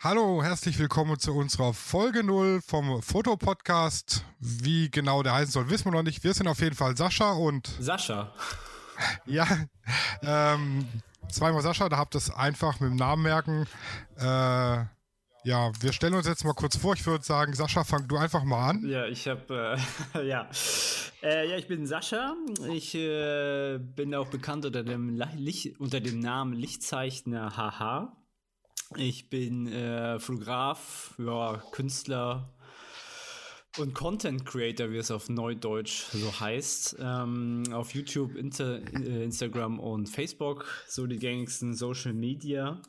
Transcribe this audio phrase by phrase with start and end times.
[0.00, 4.24] Hallo, herzlich willkommen zu unserer Folge 0 vom Fotopodcast.
[4.38, 6.22] Wie genau der heißen soll, wissen wir noch nicht.
[6.22, 7.66] Wir sind auf jeden Fall Sascha und.
[7.80, 8.32] Sascha.
[9.26, 9.46] Ja,
[10.22, 10.86] ähm,
[11.30, 13.66] zweimal Sascha, da habt ihr es einfach mit dem Namen merken.
[14.16, 16.94] Äh, ja, wir stellen uns jetzt mal kurz vor.
[16.94, 18.88] Ich würde sagen, Sascha, fang du einfach mal an.
[18.88, 19.78] Ja, ich habe,
[20.14, 20.48] äh, ja.
[21.22, 22.34] Äh, ja, ich bin Sascha.
[22.72, 28.12] Ich äh, bin auch bekannt unter dem, Licht, unter dem Namen Lichtzeichner HH.
[28.96, 32.54] Ich bin äh, Fotograf, ja, Künstler
[33.76, 36.96] und Content Creator, wie es auf Neudeutsch so heißt.
[36.98, 42.80] Ähm, auf YouTube, Inter, äh, Instagram und Facebook, so die gängigsten Social Media.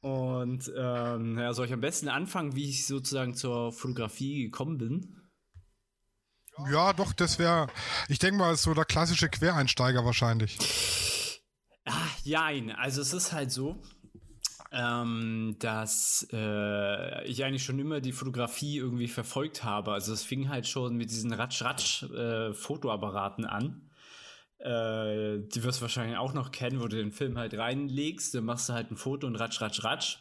[0.00, 5.16] Und ähm, ja, soll ich am besten anfangen, wie ich sozusagen zur Fotografie gekommen bin?
[6.70, 7.66] Ja, doch, das wäre,
[8.08, 10.58] ich denke mal, ist so der klassische Quereinsteiger wahrscheinlich.
[11.84, 12.70] Ah, jein.
[12.70, 13.82] Also es ist halt so,
[14.76, 19.92] ähm, dass äh, ich eigentlich schon immer die Fotografie irgendwie verfolgt habe.
[19.92, 23.90] Also es fing halt schon mit diesen Ratsch-Ratsch-Fotoapparaten äh, an.
[24.58, 28.44] Äh, die wirst du wahrscheinlich auch noch kennen, wo du den Film halt reinlegst, dann
[28.44, 30.18] machst du halt ein Foto und Ratsch, Ratsch, Ratsch.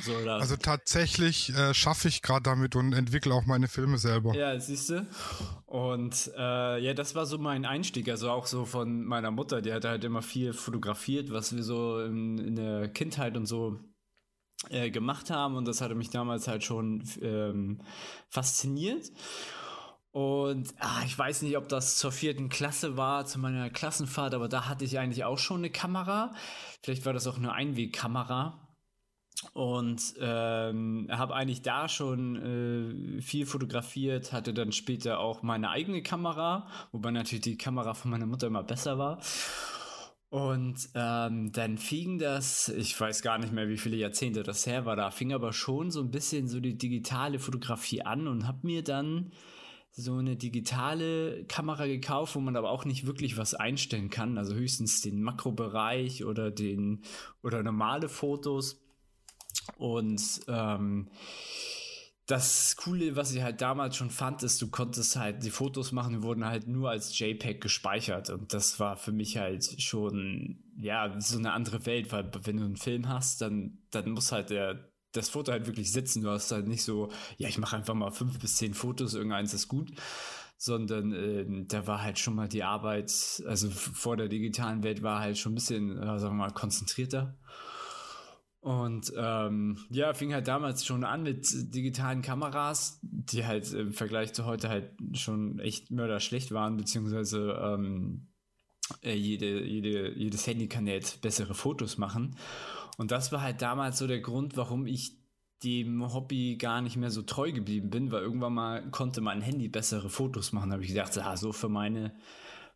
[0.00, 4.34] So, also tatsächlich äh, schaffe ich gerade damit und entwickle auch meine Filme selber.
[4.34, 5.06] Ja, siehst du.
[5.66, 9.72] Und äh, ja, das war so mein Einstieg, also auch so von meiner Mutter, die
[9.72, 13.78] hat halt immer viel fotografiert, was wir so in, in der Kindheit und so
[14.70, 17.80] äh, gemacht haben und das hatte mich damals halt schon ähm,
[18.28, 19.10] fasziniert.
[20.12, 24.46] Und ah, ich weiß nicht, ob das zur vierten Klasse war, zu meiner Klassenfahrt, aber
[24.46, 26.34] da hatte ich eigentlich auch schon eine Kamera.
[26.82, 28.61] Vielleicht war das auch eine Einwegkamera.
[29.52, 36.02] Und ähm, habe eigentlich da schon äh, viel fotografiert, hatte dann später auch meine eigene
[36.02, 39.20] Kamera, wobei natürlich die Kamera von meiner Mutter immer besser war.
[40.30, 44.86] Und ähm, dann fing das, ich weiß gar nicht mehr, wie viele Jahrzehnte das her
[44.86, 48.66] war, da fing aber schon so ein bisschen so die digitale Fotografie an und habe
[48.66, 49.32] mir dann
[49.90, 54.54] so eine digitale Kamera gekauft, wo man aber auch nicht wirklich was einstellen kann, also
[54.54, 57.02] höchstens den Makrobereich oder den
[57.42, 58.80] oder normale Fotos.
[59.78, 61.08] Und ähm,
[62.26, 66.14] das Coole, was ich halt damals schon fand, ist, du konntest halt die Fotos machen,
[66.14, 68.30] die wurden halt nur als JPEG gespeichert.
[68.30, 72.64] Und das war für mich halt schon, ja, so eine andere Welt, weil wenn du
[72.64, 76.22] einen Film hast, dann, dann muss halt der, das Foto halt wirklich sitzen.
[76.22, 79.52] Du hast halt nicht so, ja, ich mache einfach mal fünf bis zehn Fotos, irgendeins
[79.52, 79.92] ist gut.
[80.56, 85.18] Sondern äh, da war halt schon mal die Arbeit, also vor der digitalen Welt war
[85.18, 87.36] halt schon ein bisschen, äh, sagen wir mal, konzentrierter.
[88.62, 94.34] Und ähm, ja, fing halt damals schon an mit digitalen Kameras, die halt im Vergleich
[94.34, 98.28] zu heute halt schon echt mörderschlecht waren, beziehungsweise ähm,
[99.02, 102.36] äh, jede, jede, jedes Handy kann jetzt bessere Fotos machen.
[102.98, 105.18] Und das war halt damals so der Grund, warum ich
[105.64, 109.66] dem Hobby gar nicht mehr so treu geblieben bin, weil irgendwann mal konnte mein Handy
[109.66, 110.70] bessere Fotos machen.
[110.70, 112.14] Da habe ich gedacht, ah, so für meine,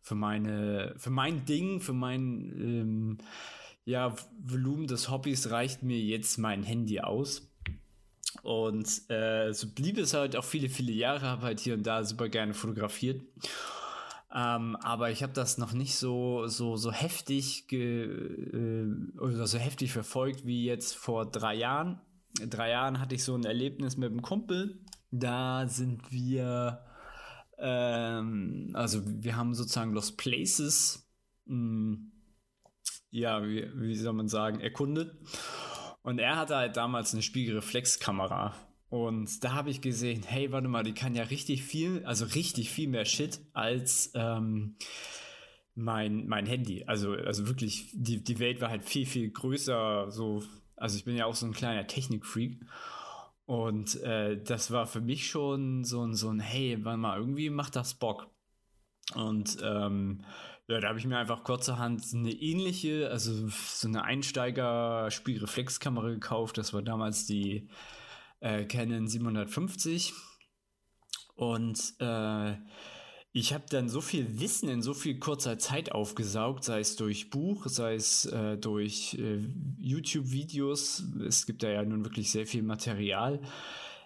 [0.01, 3.17] für meine, für mein Ding, für mein ähm,
[3.87, 7.49] ja, Volumen des Hobbys reicht mir jetzt mein Handy aus.
[8.43, 12.03] Und äh, so blieb es halt auch viele, viele Jahre, habe halt hier und da
[12.03, 13.21] super gerne fotografiert.
[14.35, 19.57] Ähm, aber ich habe das noch nicht so, so, so heftig ge, äh, oder so
[19.57, 22.01] heftig verfolgt wie jetzt vor drei Jahren.
[22.45, 24.81] Drei Jahren hatte ich so ein Erlebnis mit einem Kumpel.
[25.11, 26.83] Da sind wir,
[27.57, 31.09] ähm, also wir haben sozusagen Lost Places
[31.45, 32.11] mh, hm,
[33.11, 35.15] ja, wie, wie soll man sagen, erkundet.
[36.01, 38.53] Und er hatte halt damals eine Spiegelreflexkamera.
[38.89, 42.69] Und da habe ich gesehen, hey, warte mal, die kann ja richtig viel, also richtig
[42.69, 44.77] viel mehr Shit als ähm,
[45.75, 46.85] mein, mein Handy.
[46.85, 50.09] Also, also wirklich, die, die Welt war halt viel, viel größer.
[50.09, 50.43] So,
[50.77, 52.61] also ich bin ja auch so ein kleiner Technikfreak.
[53.45, 57.49] Und äh, das war für mich schon so ein, so ein, hey, warte mal, irgendwie
[57.49, 58.29] macht das Bock.
[59.15, 60.23] Und ähm,
[60.67, 66.57] ja, da habe ich mir einfach kurzerhand eine ähnliche, also so eine Einsteiger-Spielreflexkamera gekauft.
[66.57, 67.69] Das war damals die
[68.41, 70.11] äh, Canon 750.
[71.35, 72.57] Und äh,
[73.31, 77.29] ich habe dann so viel Wissen in so viel kurzer Zeit aufgesaugt, sei es durch
[77.29, 79.39] Buch, sei es äh, durch äh,
[79.79, 81.05] YouTube-Videos.
[81.25, 83.39] Es gibt da ja nun wirklich sehr viel Material.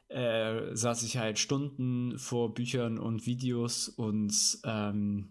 [0.09, 5.29] Äh, saß ich halt Stunden vor Büchern und Videos und ähm,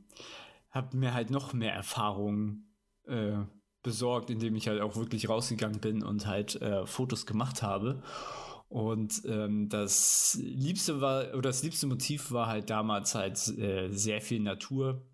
[0.70, 2.64] habe mir halt noch mehr Erfahrung
[3.06, 3.38] äh,
[3.82, 8.02] besorgt, indem ich halt auch wirklich rausgegangen bin und halt äh, Fotos gemacht habe.
[8.69, 14.20] Und ähm, das liebste war, oder das liebste Motiv war halt damals halt äh, sehr
[14.20, 15.06] viel Natur.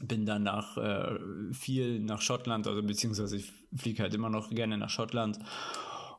[0.00, 1.18] Bin dann nach äh,
[1.52, 5.38] viel nach Schottland, also beziehungsweise ich fliege halt immer noch gerne nach Schottland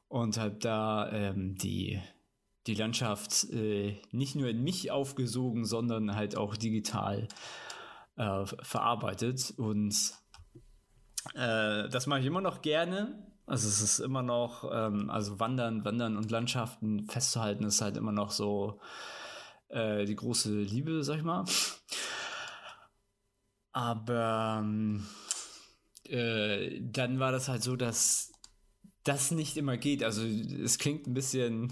[0.08, 2.02] und habe da ähm, die,
[2.68, 7.28] die Landschaft äh, nicht nur in mich aufgesogen, sondern halt auch digital
[8.18, 9.54] äh, verarbeitet.
[9.58, 9.96] Und
[11.34, 13.26] äh, das mache ich immer noch gerne.
[13.48, 18.12] Also es ist immer noch, ähm, also Wandern, Wandern und Landschaften festzuhalten, ist halt immer
[18.12, 18.80] noch so
[19.70, 21.46] äh, die große Liebe, sag ich mal.
[23.72, 25.06] Aber ähm,
[26.06, 28.32] äh, dann war das halt so, dass
[29.04, 30.04] das nicht immer geht.
[30.04, 31.72] Also es klingt ein bisschen,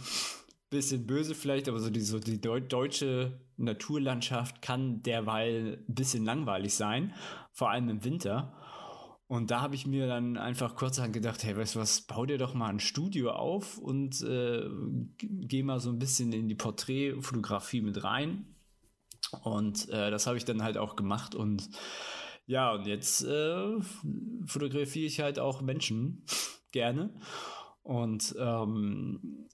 [0.73, 6.75] bisschen böse vielleicht, aber so die, so die deutsche Naturlandschaft kann derweil ein bisschen langweilig
[6.75, 7.13] sein,
[7.51, 8.57] vor allem im Winter.
[9.27, 12.37] Und da habe ich mir dann einfach kurzerhand gedacht, hey, weißt du was, bau dir
[12.37, 14.69] doch mal ein Studio auf und äh,
[15.17, 18.45] geh mal so ein bisschen in die Porträtfotografie mit rein.
[19.41, 21.69] Und äh, das habe ich dann halt auch gemacht und
[22.45, 23.79] ja, und jetzt äh,
[24.45, 26.25] fotografiere ich halt auch Menschen
[26.71, 27.09] gerne
[27.83, 29.47] und ähm,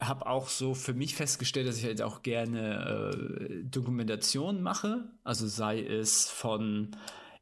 [0.00, 5.46] habe auch so für mich festgestellt, dass ich halt auch gerne äh, Dokumentationen mache, also
[5.46, 6.96] sei es von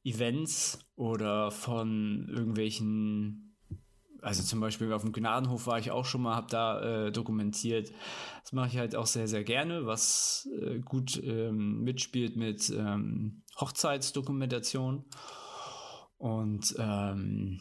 [0.04, 3.56] Events oder von irgendwelchen,
[4.22, 7.92] also zum Beispiel auf dem Gnadenhof war ich auch schon mal, habe da äh, dokumentiert.
[8.42, 13.42] Das mache ich halt auch sehr, sehr gerne, was äh, gut ähm, mitspielt mit ähm,
[13.60, 15.04] Hochzeitsdokumentation.
[16.18, 17.60] Und ähm,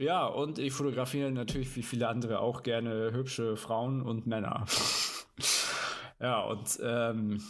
[0.00, 4.64] ja, und ich fotografiere natürlich wie viele andere auch gerne hübsche Frauen und Männer.
[6.20, 7.42] ja, und ähm,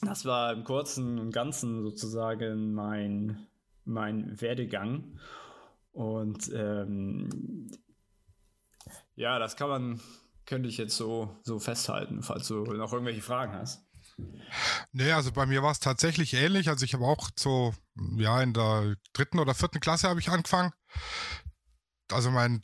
[0.00, 3.48] das war im Kurzen und Ganzen sozusagen mein,
[3.84, 5.18] mein Werdegang.
[5.90, 7.68] Und ähm,
[9.16, 10.00] ja, das kann man,
[10.46, 13.84] könnte ich jetzt so, so festhalten, falls du noch irgendwelche Fragen hast.
[14.92, 16.68] Nee, also bei mir war es tatsächlich ähnlich.
[16.68, 17.74] Also ich habe auch so,
[18.16, 20.72] ja, in der dritten oder vierten Klasse habe ich angefangen.
[22.12, 22.62] Also mein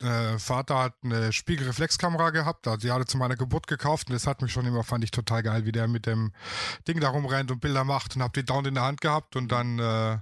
[0.00, 4.14] äh, Vater hat eine Spiegelreflexkamera gehabt, also die hat er zu meiner Geburt gekauft und
[4.14, 6.32] das hat mich schon immer, fand ich total geil, wie der mit dem
[6.86, 9.50] Ding da rumrennt und Bilder macht und hab die dauernd in der Hand gehabt und
[9.50, 10.18] dann äh,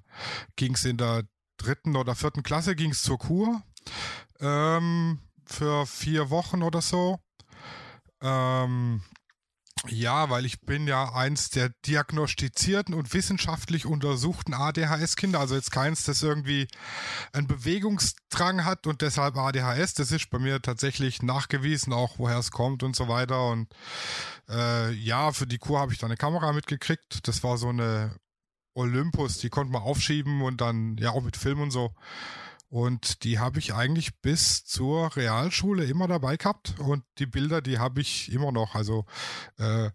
[0.56, 1.24] ging es in der
[1.58, 3.62] dritten oder vierten Klasse ging es zur Kur
[4.40, 7.18] ähm, für vier Wochen oder so.
[8.20, 9.02] Ähm,
[9.90, 15.40] ja, weil ich bin ja eins der diagnostizierten und wissenschaftlich untersuchten ADHS-Kinder.
[15.40, 16.68] Also jetzt keins, das irgendwie
[17.32, 19.94] einen Bewegungsdrang hat und deshalb ADHS.
[19.94, 23.48] Das ist bei mir tatsächlich nachgewiesen, auch woher es kommt und so weiter.
[23.48, 23.68] Und
[24.48, 27.26] äh, ja, für die Kur habe ich da eine Kamera mitgekriegt.
[27.28, 28.16] Das war so eine
[28.74, 31.94] Olympus, die konnte man aufschieben und dann ja auch mit Film und so.
[32.68, 36.74] Und die habe ich eigentlich bis zur Realschule immer dabei gehabt.
[36.80, 38.74] Und die Bilder, die habe ich immer noch.
[38.74, 39.06] Also
[39.58, 39.90] äh,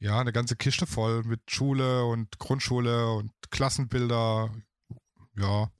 [0.00, 4.50] ja, eine ganze Kiste voll mit Schule und Grundschule und Klassenbilder.
[5.36, 5.70] Ja.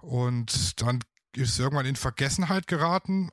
[0.00, 1.00] Und dann
[1.36, 3.30] ist irgendwann in Vergessenheit geraten.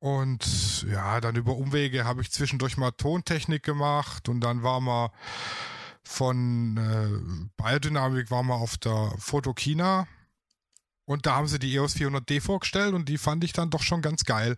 [0.00, 5.10] Und ja, dann über Umwege habe ich zwischendurch mal Tontechnik gemacht und dann war man
[6.02, 10.08] von äh, Biodynamik war man auf der Fotokina
[11.04, 14.02] und da haben sie die EOS 400D vorgestellt und die fand ich dann doch schon
[14.02, 14.56] ganz geil.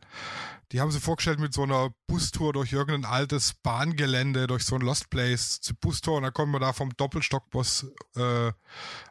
[0.72, 4.82] Die haben sie vorgestellt mit so einer Bustour durch irgendein altes Bahngelände, durch so ein
[4.82, 7.86] Lost Place, Bustour und dann konnten wir da vom Doppelstockbus
[8.16, 8.52] äh,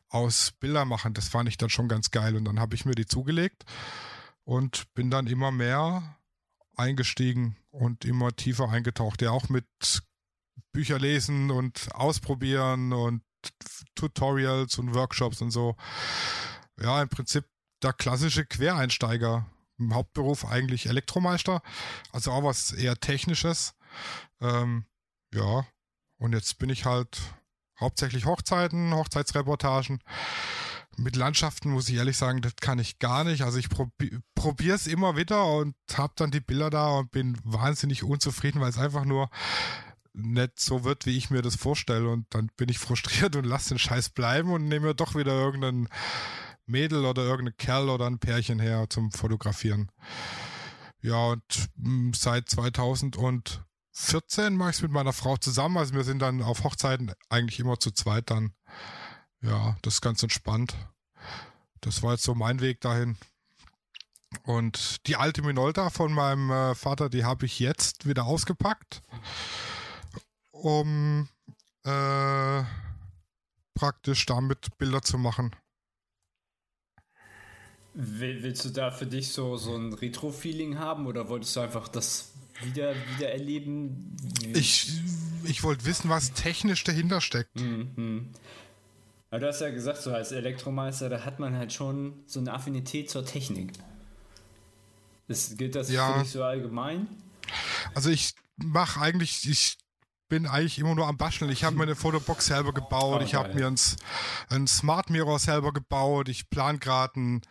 [0.09, 1.13] aus Bilder machen.
[1.13, 3.63] Das fand ich dann schon ganz geil und dann habe ich mir die zugelegt
[4.43, 6.17] und bin dann immer mehr
[6.75, 9.21] eingestiegen und immer tiefer eingetaucht.
[9.21, 9.65] Ja, auch mit
[10.71, 13.23] Bücher lesen und ausprobieren und
[13.95, 15.75] Tutorials und Workshops und so
[16.81, 17.45] ja, im Prinzip
[17.81, 19.45] der klassische Quereinsteiger.
[19.79, 21.61] Im Hauptberuf eigentlich Elektromeister,
[22.11, 23.73] also auch was eher Technisches.
[24.39, 24.85] Ähm,
[25.33, 25.65] ja,
[26.17, 27.19] und jetzt bin ich halt
[27.79, 29.99] hauptsächlich Hochzeiten, Hochzeitsreportagen.
[30.95, 33.41] Mit Landschaften muss ich ehrlich sagen, das kann ich gar nicht.
[33.41, 37.37] Also ich probi probiere es immer wieder und habe dann die Bilder da und bin
[37.43, 39.29] wahnsinnig unzufrieden, weil es einfach nur
[40.13, 42.09] nicht so wird, wie ich mir das vorstelle.
[42.09, 45.33] Und dann bin ich frustriert und lasse den Scheiß bleiben und nehme mir doch wieder
[45.33, 45.89] irgendeinen
[46.65, 49.91] Mädel oder irgendein Kerl oder ein Pärchen her zum Fotografieren.
[51.01, 55.77] Ja, und hm, seit 2014 mache ich es mit meiner Frau zusammen.
[55.77, 58.53] Also wir sind dann auf Hochzeiten eigentlich immer zu zweit dann.
[59.41, 60.75] Ja, das ist ganz entspannt.
[61.81, 63.17] Das war jetzt so mein Weg dahin.
[64.43, 69.01] Und die alte Minolta von meinem äh, Vater, die habe ich jetzt wieder ausgepackt,
[70.51, 71.27] um
[71.83, 72.63] äh,
[73.73, 75.53] praktisch damit Bilder zu machen.
[77.95, 82.31] Willst du da für dich so, so ein Retro-Feeling haben oder wolltest du einfach das
[82.63, 84.15] wieder, wieder erleben?
[84.53, 84.91] Ich,
[85.43, 87.55] ich wollte wissen, was technisch dahinter steckt.
[87.59, 88.29] Mhm.
[89.29, 92.53] Aber du hast ja gesagt, so als Elektromeister, da hat man halt schon so eine
[92.53, 93.73] Affinität zur Technik.
[95.27, 96.13] Ist, gilt das Ja.
[96.13, 97.07] für dich so allgemein?
[97.95, 99.77] Also ich mache eigentlich, ich
[100.33, 101.51] bin eigentlich immer nur am Basteln.
[101.51, 103.79] Ich habe mir eine Fotobox selber gebaut, Oh, ich habe mir einen,
[104.49, 107.41] einen Smart Mirror selber gebaut, ich plane gerade einen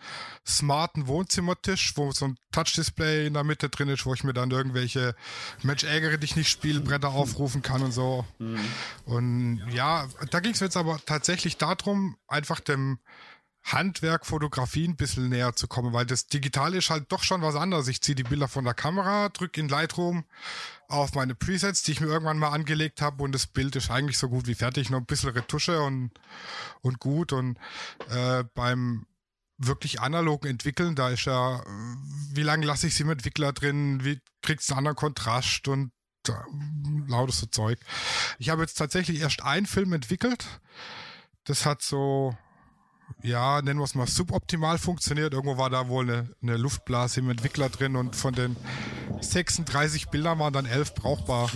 [0.44, 4.50] smarten Wohnzimmertisch, wo so ein Touch-Display in der Mitte drin ist, wo ich mir dann
[4.50, 5.14] irgendwelche
[5.62, 8.24] Mensch ärgere dich nicht Spielbretter aufrufen kann und so.
[9.04, 12.98] Und ja, da ging es jetzt aber tatsächlich darum, einfach dem
[13.64, 17.54] Handwerk Fotografie ein bisschen näher zu kommen, weil das Digitale ist halt doch schon was
[17.54, 17.86] anderes.
[17.86, 20.24] Ich ziehe die Bilder von der Kamera, drücke in Lightroom
[20.92, 24.18] auf meine Presets, die ich mir irgendwann mal angelegt habe und das Bild ist eigentlich
[24.18, 26.10] so gut wie fertig, nur ein bisschen Retusche und,
[26.80, 27.56] und gut und
[28.10, 29.06] äh, beim
[29.58, 31.66] wirklich analogen Entwickeln, da ist ja, äh,
[32.34, 35.92] wie lange lasse ich es im Entwickler drin, wie kriegst du einen anderen Kontrast und
[36.28, 36.32] äh,
[37.08, 37.78] lautes so Zeug.
[38.38, 40.60] Ich habe jetzt tatsächlich erst einen Film entwickelt.
[41.44, 42.36] Das hat so,
[43.22, 45.32] ja, nennen wir es mal suboptimal funktioniert.
[45.32, 48.56] Irgendwo war da wohl eine, eine Luftblase im Entwickler drin und von den
[49.20, 51.50] 36 Bildern waren dann 11 brauchbar.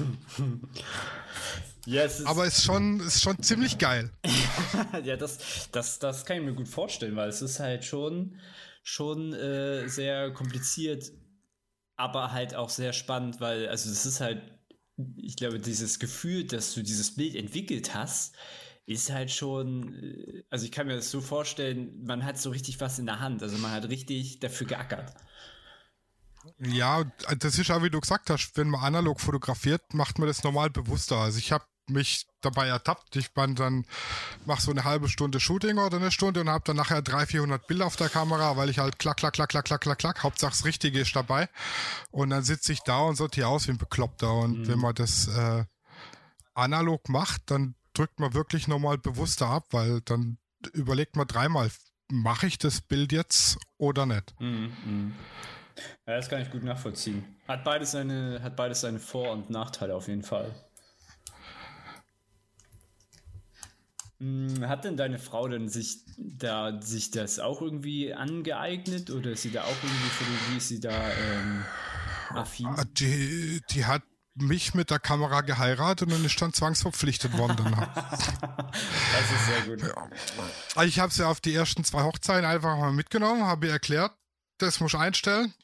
[1.87, 4.11] Ja, es ist, Aber ist schon, ist schon ziemlich geil.
[5.05, 8.41] ja das, das, das kann ich mir gut vorstellen, weil es ist halt schon,
[8.83, 11.13] schon äh, sehr kompliziert,
[11.95, 14.43] aber halt auch sehr spannend, weil, also es ist halt,
[15.17, 18.35] ich glaube, dieses Gefühl, dass du dieses Bild entwickelt hast,
[18.87, 22.81] ist halt schon, äh, also ich kann mir das so vorstellen, man hat so richtig
[22.81, 25.13] was in der Hand, also man hat richtig dafür geackert.
[26.59, 27.05] Ja,
[27.39, 30.71] das ist ja, wie du gesagt hast, wenn man analog fotografiert, macht man das normal
[30.71, 31.17] bewusster.
[31.17, 33.17] Also ich habe mich dabei ertappt.
[33.17, 33.85] Ich bin dann,
[34.45, 37.67] mache so eine halbe Stunde Shooting oder eine Stunde und habe dann nachher 300, 400
[37.67, 40.53] Bilder auf der Kamera, weil ich halt klack, klack, klack, klack, klack, klack, klack, Hauptsache
[40.53, 41.49] das Richtige ist dabei.
[42.11, 44.33] Und dann sitze ich da und sortiere aus wie ein Bekloppter.
[44.33, 45.65] Und wenn man das äh,
[46.55, 50.39] analog macht, dann drückt man wirklich nochmal bewusster ab, weil dann
[50.73, 51.71] überlegt man dreimal,
[52.11, 54.35] mache ich das Bild jetzt oder nicht?
[54.41, 55.13] Mhm,
[56.07, 57.25] Ja, das kann ich gut nachvollziehen.
[57.49, 60.55] Hat beides seine, hat beides seine Vor- und Nachteile auf jeden Fall.
[64.19, 69.43] Hm, Hat denn deine Frau denn sich da sich das auch irgendwie angeeignet oder ist
[69.43, 71.65] sie da auch irgendwie Fotografie, ist sie da ähm,
[72.35, 72.67] affin?
[72.67, 74.03] Ah, Die, die hat
[74.37, 77.57] mich mit der Kamera geheiratet und ist dann zwangsverpflichtet worden.
[77.57, 77.73] Dann.
[78.77, 79.95] Das ist sehr gut.
[80.75, 84.13] Also ich habe sie auf die ersten zwei Hochzeiten einfach mal mitgenommen, habe ihr erklärt,
[84.59, 85.55] das muss ich einstellen,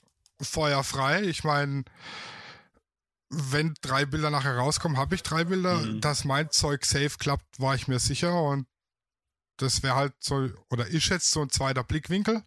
[0.41, 1.23] Feuer frei.
[1.23, 1.85] Ich meine,
[3.29, 5.77] wenn drei Bilder nachher rauskommen, habe ich drei Bilder.
[5.77, 6.01] Mhm.
[6.01, 8.67] Dass mein Zeug safe klappt, war ich mir sicher und
[9.57, 12.43] das wäre halt so, oder ist jetzt so ein zweiter Blickwinkel.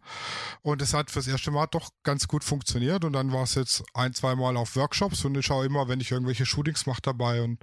[0.62, 3.06] Und es hat fürs erste Mal doch ganz gut funktioniert.
[3.06, 6.02] Und dann war es jetzt ein, zwei Mal auf Workshops und ich schaue immer, wenn
[6.02, 7.42] ich irgendwelche Shootings mache dabei.
[7.42, 7.60] Und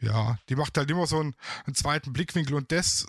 [0.00, 2.54] ja, die macht halt immer so einen, einen zweiten Blickwinkel.
[2.54, 3.06] Und das,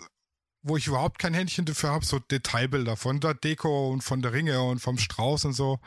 [0.62, 4.32] wo ich überhaupt kein Händchen dafür habe, so Detailbilder von der Deko und von der
[4.32, 5.80] Ringe und vom Strauß und so.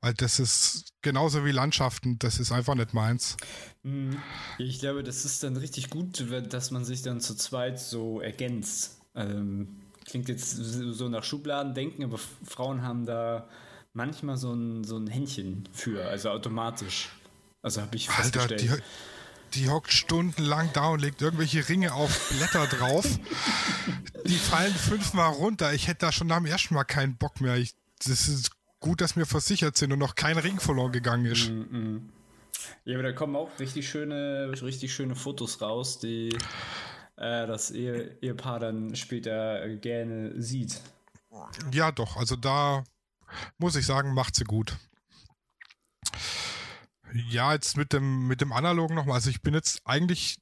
[0.00, 3.36] Weil das ist genauso wie Landschaften, das ist einfach nicht meins.
[3.82, 4.20] Mhm.
[4.58, 8.97] Ich glaube, das ist dann richtig gut, dass man sich dann zu zweit so ergänzt.
[9.18, 9.68] Ähm,
[10.06, 13.48] klingt jetzt so nach Schubladendenken, aber Frauen haben da
[13.92, 17.10] manchmal so ein, so ein Händchen für, also automatisch.
[17.62, 18.82] Also habe ich Alter, festgestellt.
[19.54, 23.04] die, die hockt stundenlang da und legt irgendwelche Ringe auf Blätter drauf.
[24.24, 25.74] die fallen fünfmal runter.
[25.74, 27.56] Ich hätte da schon am ersten Mal keinen Bock mehr.
[27.56, 27.74] Ich,
[28.06, 31.50] das ist gut, dass wir versichert sind und noch kein Ring verloren gegangen ist.
[31.50, 32.10] Mhm.
[32.84, 36.30] Ja, aber da kommen auch richtig schöne, richtig schöne Fotos raus, die
[37.18, 40.80] äh, das Ehe, Ehepaar dann später gerne sieht.
[41.72, 42.16] Ja, doch.
[42.16, 42.84] Also da
[43.58, 44.76] muss ich sagen, macht sie gut.
[47.30, 49.16] Ja, jetzt mit dem, mit dem Analogen nochmal.
[49.16, 50.38] Also ich bin jetzt eigentlich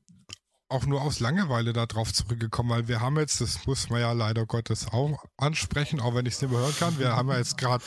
[0.68, 4.46] auch nur aus Langeweile darauf zurückgekommen, weil wir haben jetzt, das muss man ja leider
[4.46, 7.56] Gottes auch ansprechen, auch wenn ich es nicht mehr hören kann, wir haben ja jetzt
[7.56, 7.84] gerade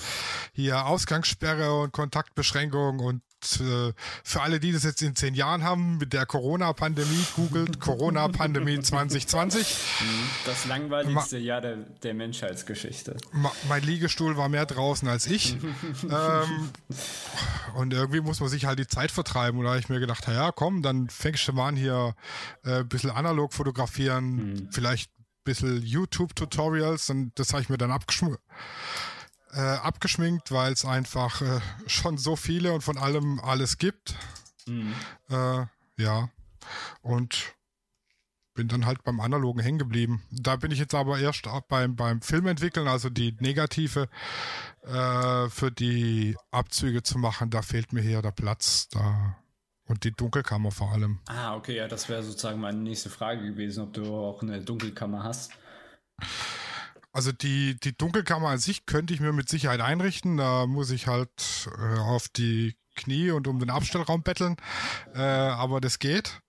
[0.54, 6.14] hier Ausgangssperre und Kontaktbeschränkung und für alle, die das jetzt in zehn Jahren haben, mit
[6.14, 9.76] der Corona-Pandemie, googelt Corona-Pandemie 2020.
[10.46, 13.18] Das langweiligste Jahr der, der Menschheitsgeschichte.
[13.32, 15.58] Ma mein Liegestuhl war mehr draußen als ich.
[16.04, 16.70] ähm,
[17.76, 19.60] und irgendwie muss man sich halt die Zeit vertreiben.
[19.60, 22.16] Und da habe ich mir gedacht, ja komm, dann fängst du mal an hier
[22.64, 27.10] äh, ein bisschen analog fotografieren, vielleicht ein bisschen YouTube-Tutorials.
[27.10, 28.36] Und das habe ich mir dann abgeschm
[29.54, 34.16] äh, abgeschminkt, weil es einfach äh, schon so viele und von allem alles gibt.
[34.66, 34.94] Mhm.
[35.30, 35.66] Äh,
[35.98, 36.30] ja.
[37.02, 37.54] Und
[38.54, 40.22] bin dann halt beim Analogen hängen geblieben.
[40.32, 44.10] Da bin ich jetzt aber erst beim, beim Filmentwickeln, also die Negative
[44.84, 48.90] äh, für die Abzüge zu machen, da fehlt mir hier der Platz.
[48.90, 49.38] Da
[49.90, 51.20] und die Dunkelkammer vor allem.
[51.28, 55.24] Ah, okay, ja, das wäre sozusagen meine nächste Frage gewesen, ob du auch eine Dunkelkammer
[55.24, 55.52] hast.
[57.12, 60.38] Also die, die Dunkelkammer an sich könnte ich mir mit Sicherheit einrichten.
[60.38, 64.58] Da muss ich halt äh, auf die Knie und um den Abstellraum betteln.
[65.16, 66.42] Äh, aber das geht.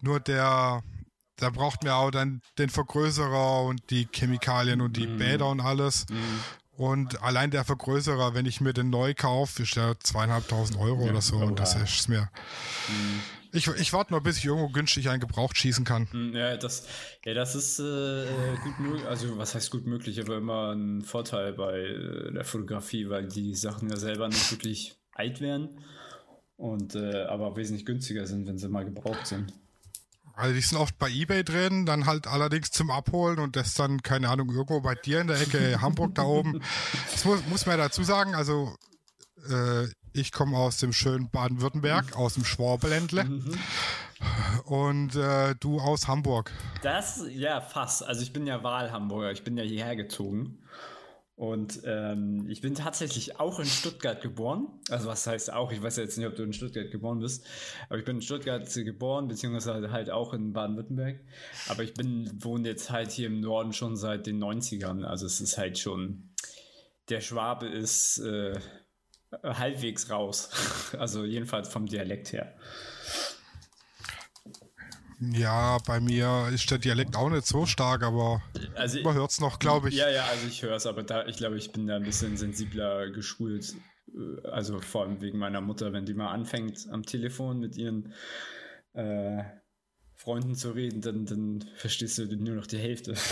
[0.00, 0.82] Nur der,
[1.36, 5.18] da braucht mir auch dann den Vergrößerer und die Chemikalien und die mm.
[5.18, 6.06] Bäder und alles.
[6.10, 6.16] Mm.
[6.82, 11.12] Und allein der Vergrößerer, wenn ich mir den neu kaufe, ist der zweieinhalbtausend Euro ja,
[11.12, 11.36] oder so.
[11.36, 12.28] Und das ist mir.
[12.88, 13.41] Mm.
[13.52, 16.08] Ich, ich warte noch, bis ich irgendwo günstig einen gebraucht schießen kann.
[16.10, 16.86] Hm, ja, das,
[17.24, 18.26] ja, das ist äh,
[18.62, 19.06] gut möglich.
[19.06, 23.54] Also, was heißt gut möglich, aber immer ein Vorteil bei äh, der Fotografie, weil die
[23.54, 25.68] Sachen ja selber nicht wirklich alt werden
[26.56, 29.52] und äh, aber wesentlich günstiger sind, wenn sie mal gebraucht sind.
[30.34, 34.02] Also die sind oft bei Ebay drin, dann halt allerdings zum Abholen und das dann,
[34.02, 36.62] keine Ahnung, irgendwo bei dir in der Ecke Hamburg da oben.
[37.10, 38.74] Das muss, muss man ja dazu sagen, also
[39.48, 42.16] äh, ich komme aus dem schönen Baden-Württemberg, mhm.
[42.16, 43.24] aus dem Schwabeländle.
[43.24, 43.58] Mhm.
[44.64, 46.52] Und äh, du aus Hamburg.
[46.82, 48.04] Das, ja, fast.
[48.04, 49.32] Also ich bin ja Wahlhamburger.
[49.32, 50.58] Ich bin ja hierher gezogen.
[51.34, 54.68] Und ähm, ich bin tatsächlich auch in Stuttgart geboren.
[54.90, 55.72] Also was heißt auch?
[55.72, 57.44] Ich weiß jetzt nicht, ob du in Stuttgart geboren bist.
[57.88, 61.20] Aber ich bin in Stuttgart geboren, beziehungsweise halt auch in Baden-Württemberg.
[61.68, 65.04] Aber ich bin, wohne jetzt halt hier im Norden schon seit den 90ern.
[65.04, 66.30] Also es ist halt schon,
[67.08, 68.18] der Schwabe ist...
[68.18, 68.60] Äh,
[69.42, 70.50] halbwegs raus.
[70.98, 72.54] Also jedenfalls vom Dialekt her.
[75.20, 78.42] Ja, bei mir ist der Dialekt auch nicht so stark, aber
[78.74, 79.94] also, man hört es noch, glaube ich.
[79.94, 82.36] Ja, ja, also ich höre es, aber da, ich glaube, ich bin da ein bisschen
[82.36, 83.74] sensibler geschult.
[84.14, 88.12] Äh, also vor allem wegen meiner Mutter, wenn die mal anfängt am Telefon mit ihren
[88.94, 89.44] äh,
[90.16, 93.14] Freunden zu reden, dann, dann verstehst du nur noch die Hälfte.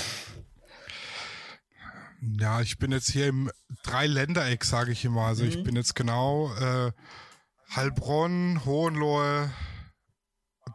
[2.21, 3.51] Ja, ich bin jetzt hier im
[3.83, 5.23] Dreiländereck, sage ich immer.
[5.23, 5.51] Also mhm.
[5.51, 6.93] ich bin jetzt genau äh,
[7.75, 9.51] Heilbronn, Hohenlohe,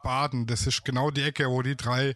[0.03, 0.47] Baden.
[0.47, 2.15] Das ist genau die Ecke, wo die drei.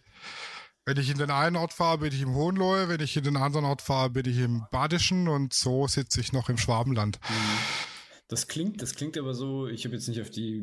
[0.84, 2.88] Wenn ich in den einen Ort fahre, bin ich im Hohenlohe.
[2.88, 5.28] Wenn ich in den anderen Ort fahre, bin ich im Badischen.
[5.28, 7.20] Und so sitze ich noch im Schwabenland.
[7.28, 7.90] Mhm.
[8.26, 10.62] Das klingt, das klingt aber so, ich habe jetzt nicht auf die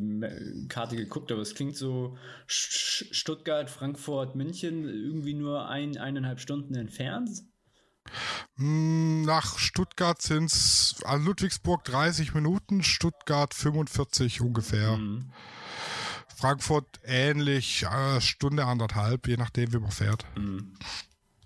[0.69, 7.29] Karte geguckt, aber es klingt so Stuttgart, Frankfurt, München irgendwie nur ein, eineinhalb Stunden entfernt.
[8.57, 14.97] Hm, nach Stuttgart sind es, also Ludwigsburg 30 Minuten, Stuttgart 45 ungefähr.
[14.97, 15.31] Mhm.
[16.35, 20.25] Frankfurt ähnlich, äh, Stunde anderthalb, je nachdem, wie man fährt.
[20.37, 20.73] Mhm.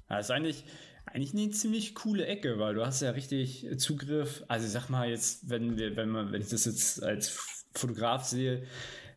[0.09, 0.65] Das ist eigentlich,
[1.05, 4.43] eigentlich eine ziemlich coole Ecke, weil du hast ja richtig Zugriff.
[4.49, 7.29] Also ich sag mal jetzt, wenn wir, wenn man, wenn ich das jetzt als
[7.73, 8.67] Fotograf sehe,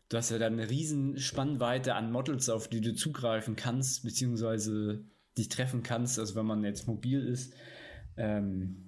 [0.09, 5.03] du hast ja dann eine riesen Spannweite an Models, auf die du zugreifen kannst, beziehungsweise
[5.37, 7.53] dich treffen kannst, also wenn man jetzt mobil ist,
[8.17, 8.85] ähm,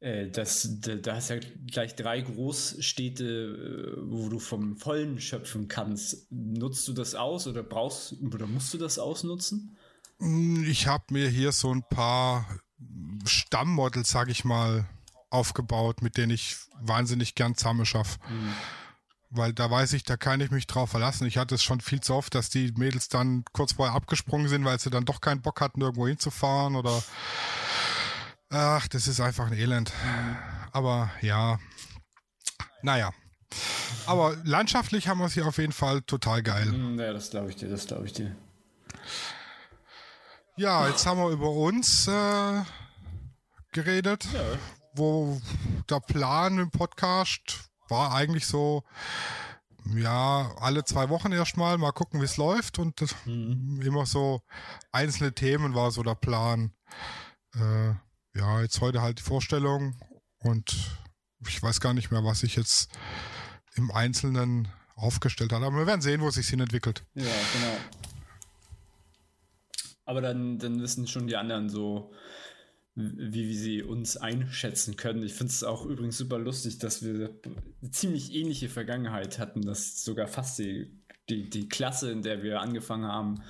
[0.00, 5.68] äh, das, da, da hast ja gleich drei Großstädte, äh, wo du vom Vollen schöpfen
[5.68, 6.30] kannst.
[6.30, 9.76] Nutzt du das aus oder brauchst oder musst du das ausnutzen?
[10.18, 12.60] Hm, ich habe mir hier so ein paar
[13.24, 14.88] Stammmodels, sag ich mal,
[15.30, 18.18] aufgebaut, mit denen ich wahnsinnig gern zusammen schaffe.
[18.28, 18.54] Mhm.
[19.30, 21.26] Weil da weiß ich, da kann ich mich drauf verlassen.
[21.26, 24.64] Ich hatte es schon viel zu oft, dass die Mädels dann kurz vorher abgesprungen sind,
[24.64, 27.02] weil sie dann doch keinen Bock hatten, irgendwo hinzufahren oder
[28.50, 29.92] ach, das ist einfach ein Elend.
[30.72, 31.58] Aber ja,
[32.82, 33.12] naja.
[34.06, 36.66] Aber landschaftlich haben wir es hier auf jeden Fall total geil.
[36.66, 38.34] Hm, ja, das glaube ich dir, das glaube ich dir.
[40.56, 42.62] Ja, jetzt haben wir über uns äh,
[43.72, 44.40] geredet, ja.
[44.94, 45.40] wo
[45.90, 48.84] der Plan im Podcast war eigentlich so,
[49.94, 53.80] ja, alle zwei Wochen erstmal, mal gucken, wie es läuft und mhm.
[53.82, 54.42] immer so
[54.92, 56.72] einzelne Themen war so der Plan.
[57.54, 57.94] Äh,
[58.36, 59.96] ja, jetzt heute halt die Vorstellung
[60.40, 60.76] und
[61.46, 62.90] ich weiß gar nicht mehr, was ich jetzt
[63.76, 65.66] im Einzelnen aufgestellt habe.
[65.66, 67.04] Aber wir werden sehen, wo es sich hin entwickelt.
[67.14, 67.76] Ja, genau.
[70.04, 72.12] Aber dann, dann wissen schon die anderen so,
[72.96, 75.22] wie, wie sie uns einschätzen können.
[75.22, 77.30] Ich finde es auch übrigens super lustig, dass wir
[77.82, 80.90] eine ziemlich ähnliche Vergangenheit hatten, dass sogar fast die,
[81.28, 83.42] die, die Klasse, in der wir angefangen haben,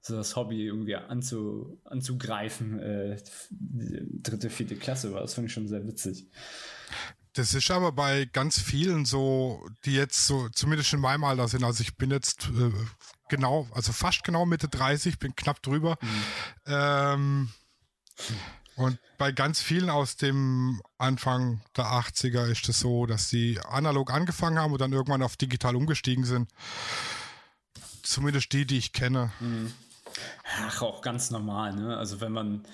[0.00, 5.20] so das Hobby irgendwie anzu, anzugreifen, äh, dritte, vierte Klasse war.
[5.20, 6.26] Das fand ich schon sehr witzig.
[7.34, 11.64] Das ist aber bei ganz vielen so, die jetzt so, zumindest in meinem Alter sind.
[11.64, 12.70] Also ich bin jetzt äh,
[13.28, 15.98] genau, also fast genau Mitte 30, bin knapp drüber.
[16.00, 16.08] Mhm.
[16.66, 17.48] Ähm,
[18.76, 24.12] und bei ganz vielen aus dem Anfang der 80er ist es so, dass sie analog
[24.12, 26.50] angefangen haben und dann irgendwann auf digital umgestiegen sind.
[28.02, 29.30] Zumindest die, die ich kenne.
[29.40, 29.72] Mhm.
[30.66, 31.96] Ach, auch ganz normal, ne?
[31.96, 32.64] Also wenn man,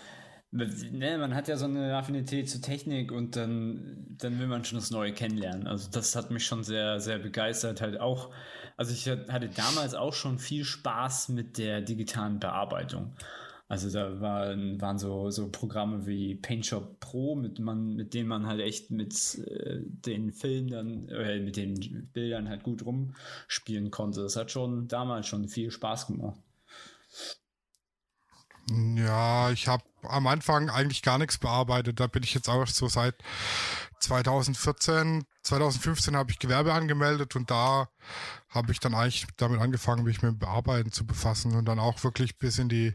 [0.51, 4.79] ne, man hat ja so eine Affinität zur Technik und dann, dann will man schon
[4.79, 5.67] das Neue kennenlernen.
[5.67, 7.81] Also das hat mich schon sehr, sehr begeistert.
[7.81, 8.31] Halt auch,
[8.77, 13.15] also ich hatte damals auch schon viel Spaß mit der digitalen Bearbeitung.
[13.71, 18.49] Also da waren, waren so, so Programme wie PaintShop Pro, mit, man, mit denen man
[18.49, 19.15] halt echt mit
[19.47, 24.23] äh, den Filmen dann, äh, mit den Bildern halt gut rumspielen konnte.
[24.23, 26.41] Das hat schon damals schon viel Spaß gemacht.
[28.97, 32.01] Ja, ich habe am Anfang eigentlich gar nichts bearbeitet.
[32.01, 33.15] Da bin ich jetzt auch so seit
[34.01, 37.89] 2014, 2015 habe ich Gewerbe angemeldet und da
[38.49, 42.03] habe ich dann eigentlich damit angefangen, mich mit dem Bearbeiten zu befassen und dann auch
[42.05, 42.95] wirklich bis in die,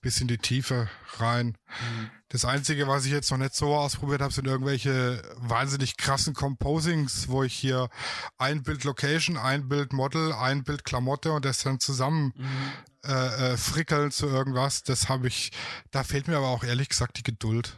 [0.00, 1.56] bis in die Tiefe rein.
[1.68, 2.10] Mhm.
[2.28, 7.28] Das Einzige, was ich jetzt noch nicht so ausprobiert habe, sind irgendwelche wahnsinnig krassen Composings,
[7.28, 7.88] wo ich hier
[8.36, 12.72] ein Bild Location, ein Bild Model, ein Bild Klamotte und das dann zusammen mhm.
[13.04, 14.82] äh, äh, frickeln zu irgendwas.
[14.82, 15.52] Das habe ich,
[15.92, 17.76] da fehlt mir aber auch ehrlich gesagt die Geduld.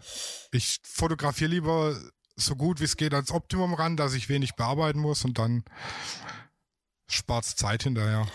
[0.51, 1.97] Ich fotografiere lieber
[2.39, 5.65] so gut wie es geht ans Optimum ran, dass ich wenig bearbeiten muss und dann
[7.09, 8.27] spart es Zeit hinterher.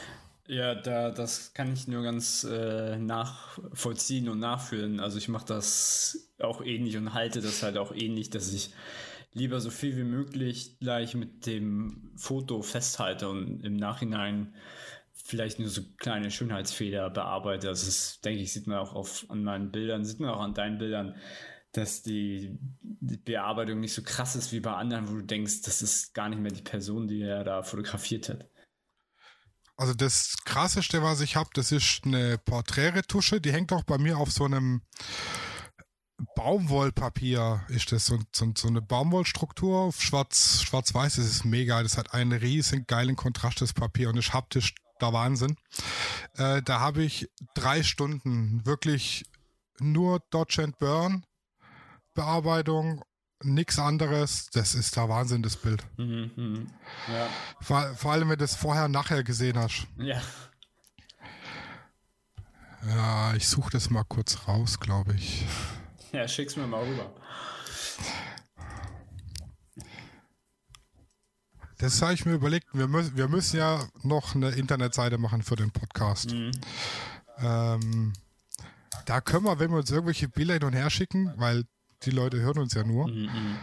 [0.47, 4.99] Ja, da, das kann ich nur ganz äh, nachvollziehen und nachfühlen.
[4.99, 8.73] Also ich mache das auch ähnlich und halte das halt auch ähnlich, dass ich
[9.31, 14.53] lieber so viel wie möglich gleich mit dem Foto festhalte und im Nachhinein
[15.13, 17.67] vielleicht nur so kleine Schönheitsfehler bearbeite.
[17.67, 20.53] Das ist, denke ich, sieht man auch auf, an meinen Bildern, sieht man auch an
[20.53, 21.15] deinen Bildern,
[21.73, 25.81] dass die, die, Bearbeitung nicht so krass ist wie bei anderen, wo du denkst, das
[25.81, 28.47] ist gar nicht mehr die Person, die er da fotografiert hat.
[29.75, 34.17] Also das krasseste, was ich habe, das ist eine Porträtretusche, die hängt auch bei mir
[34.17, 34.83] auf so einem
[36.35, 41.15] Baumwollpapier ist das so, so, so eine Baumwollstruktur auf schwarz schwarz-weiß.
[41.15, 41.81] Das ist mega.
[41.83, 45.57] Das hat einen riesen geilen Kontrast das Papier und ist haptisch der Wahnsinn.
[46.35, 49.25] Äh, da habe ich drei Stunden wirklich
[49.79, 51.25] nur Dodge and Burn
[52.13, 53.03] Bearbeitung,
[53.43, 54.49] nichts anderes.
[54.53, 55.83] Das ist der Wahnsinn, das Bild.
[55.97, 56.59] Mhm, mh.
[57.13, 57.27] ja.
[57.61, 59.87] vor, vor, allem, wenn du es vorher nachher gesehen hast.
[59.97, 60.21] Ja.
[62.87, 65.45] Ja, ich suche das mal kurz raus, glaube ich.
[66.11, 67.13] Ja, schick's mir mal rüber.
[71.77, 72.67] Das habe ich mir überlegt.
[72.73, 76.31] Wir, müssen, wir müssen ja noch eine Internetseite machen für den Podcast.
[76.31, 76.51] Mhm.
[77.39, 78.13] Ähm,
[79.05, 81.65] da können wir, wenn wir uns irgendwelche Bilder hin und her schicken, weil
[82.05, 83.07] die Leute hören uns ja nur.
[83.07, 83.55] Mhm, mhm.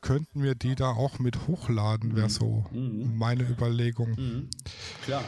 [0.00, 2.30] Könnten wir die da auch mit hochladen, wäre mhm.
[2.30, 3.16] so mhm.
[3.16, 4.10] meine Überlegung.
[4.12, 4.50] Mhm.
[5.04, 5.24] Klar.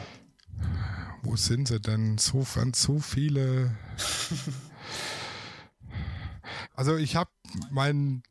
[1.21, 2.17] Wo sind sie denn?
[2.17, 3.75] Sofern zu viele.
[6.75, 7.29] also ich habe
[7.71, 8.23] mein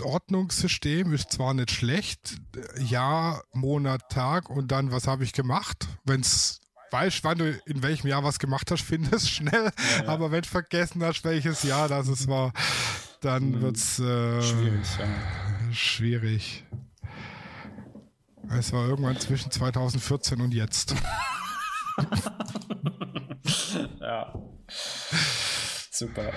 [0.00, 2.36] Ordnungssystem ist zwar nicht schlecht,
[2.78, 5.88] Jahr, Monat, Tag und dann, was habe ich gemacht?
[6.04, 6.60] Wenn es
[6.92, 9.72] weißt, wann du in welchem Jahr was gemacht hast, findest schnell.
[9.98, 10.08] Ja, ja.
[10.08, 12.52] Aber wenn du vergessen hast, welches Jahr das es war,
[13.22, 13.62] dann mhm.
[13.62, 15.72] wird es äh, schwierig, ja.
[15.72, 16.64] schwierig.
[18.50, 20.94] Es war irgendwann zwischen 2014 und jetzt.
[24.00, 24.34] ja.
[25.90, 26.32] Super.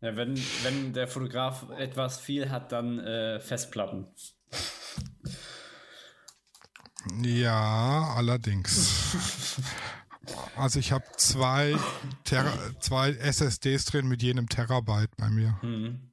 [0.00, 4.08] Ja, wenn, wenn der Fotograf etwas viel hat, dann äh, Festplatten.
[7.22, 9.56] Ja, allerdings.
[10.56, 11.76] Also ich habe zwei,
[12.80, 15.58] zwei SSDs drin mit jenem Terabyte bei mir.
[15.62, 16.12] Mhm.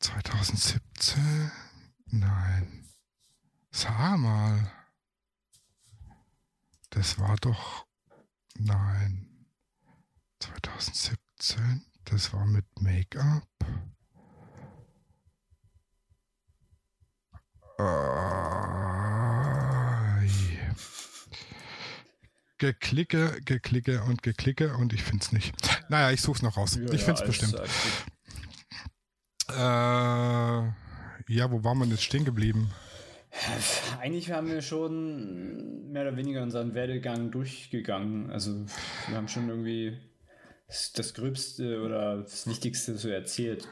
[0.00, 1.50] 2017?
[2.06, 2.88] Nein.
[3.70, 4.70] Sag mal.
[6.90, 7.86] Das war doch.
[8.58, 9.46] Nein.
[10.40, 11.84] 2017?
[12.04, 13.46] Das war mit Make-up.
[22.58, 25.54] Geklicke, geklicke und geklicke und ich finde es nicht.
[25.88, 26.76] Naja, ich suche es noch raus.
[26.76, 27.54] Ja, ich finde es ja, bestimmt.
[29.50, 29.54] Äh,
[31.32, 32.70] ja, wo waren wir jetzt stehen geblieben?
[34.00, 38.30] Eigentlich haben wir schon mehr oder weniger unseren Werdegang durchgegangen.
[38.30, 38.64] Also
[39.08, 39.98] wir haben schon irgendwie
[40.68, 43.68] das Gröbste oder das Wichtigste so erzählt.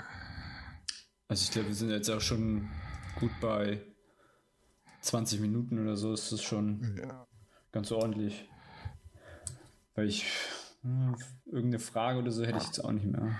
[1.29, 2.71] Also ich glaube, wir sind jetzt auch schon
[3.19, 3.81] gut bei
[5.01, 6.13] 20 Minuten oder so.
[6.13, 7.27] Ist das schon ja.
[7.73, 8.49] ganz ordentlich.
[9.95, 10.27] Weil ich
[10.83, 13.39] hm, irgendeine Frage oder so hätte ich jetzt auch nicht mehr.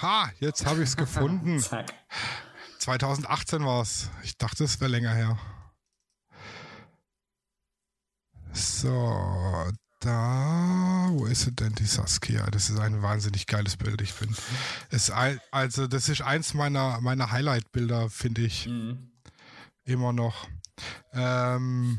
[0.00, 1.58] Ha, jetzt habe ich es gefunden.
[1.60, 1.92] Zack.
[2.78, 4.10] 2018 war es.
[4.22, 5.38] Ich dachte, es wäre länger her.
[8.52, 12.46] So, da, wo ist sie denn, die Saskia?
[12.50, 14.36] Das ist ein wahnsinnig geiles Bild, ich finde.
[15.50, 18.66] Also, das ist eins meiner, meiner Highlight-Bilder, finde ich.
[18.66, 19.10] Mhm.
[19.84, 20.48] Immer noch.
[21.12, 21.98] Ähm,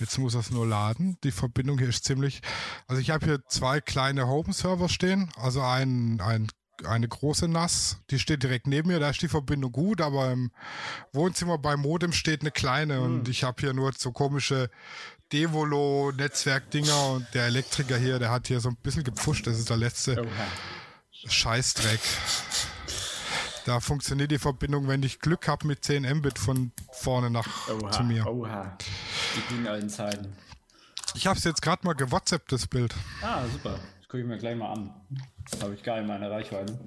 [0.00, 1.18] Jetzt muss es nur laden.
[1.22, 2.40] Die Verbindung hier ist ziemlich.
[2.86, 5.30] Also ich habe hier zwei kleine Home-Server stehen.
[5.36, 6.48] Also ein, ein
[6.86, 10.50] eine große NAS, die steht direkt neben mir, da ist die Verbindung gut, aber im
[11.12, 13.02] Wohnzimmer beim Modem steht eine kleine hm.
[13.02, 14.70] und ich habe hier nur so komische
[15.32, 19.76] Devolo-Netzwerkdinger und der Elektriker hier, der hat hier so ein bisschen gepfuscht, das ist der
[19.76, 20.26] letzte
[21.12, 22.00] Scheißdreck.
[23.66, 27.90] Da funktioniert die Verbindung, wenn ich Glück habe, mit 10 Mbit von vorne nach oha,
[27.90, 28.26] zu mir.
[28.26, 28.76] Oha.
[29.36, 30.36] Die guten alten Zeiten.
[31.14, 32.94] Ich habe es jetzt gerade mal gewhatsappt, das Bild.
[33.22, 33.78] Ah, super.
[33.98, 34.94] Das gucke ich mir gleich mal an.
[35.50, 36.78] Das habe ich gar in meiner Reichweite.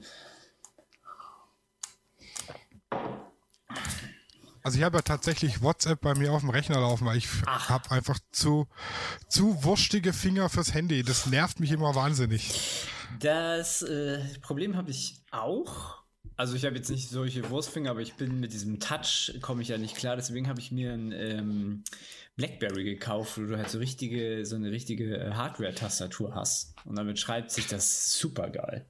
[4.64, 7.92] Also ich habe ja tatsächlich WhatsApp bei mir auf dem Rechner laufen, weil ich habe
[7.92, 8.68] einfach zu,
[9.28, 11.04] zu wurstige Finger fürs Handy.
[11.04, 12.88] Das nervt mich immer wahnsinnig.
[13.20, 16.03] Das äh, Problem habe ich auch.
[16.44, 19.70] Also ich habe jetzt nicht solche Wurstfinger, aber ich bin mit diesem Touch komme ich
[19.70, 20.18] ja nicht klar.
[20.18, 21.84] Deswegen habe ich mir ein ähm,
[22.36, 26.76] BlackBerry gekauft, wo du halt so richtige, so eine richtige äh, Hardware-Tastatur hast.
[26.84, 28.86] Und damit schreibt sich das super geil.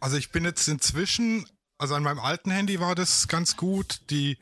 [0.00, 1.46] Also ich bin jetzt inzwischen,
[1.78, 4.36] also an meinem alten Handy war das ganz gut, die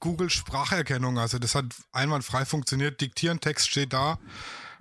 [0.00, 4.18] Google Spracherkennung, also das hat einwandfrei funktioniert, diktieren, Text steht da.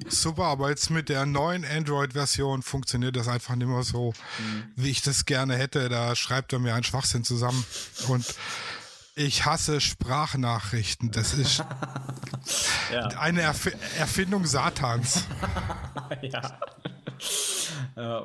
[0.07, 4.71] Super, aber jetzt mit der neuen Android-Version funktioniert das einfach nicht mehr so, mhm.
[4.75, 5.89] wie ich das gerne hätte.
[5.89, 7.65] Da schreibt er mir einen Schwachsinn zusammen.
[8.07, 8.35] Und
[9.15, 11.11] ich hasse Sprachnachrichten.
[11.11, 11.63] Das ist
[12.91, 13.07] ja.
[13.19, 15.23] eine Erf Erfindung Satans.
[16.21, 16.59] ja.
[17.95, 18.23] ja.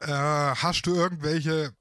[0.00, 1.72] Äh, hast du irgendwelche